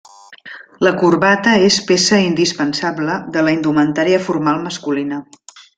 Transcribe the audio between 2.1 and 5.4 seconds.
indispensable de la indumentària formal masculina.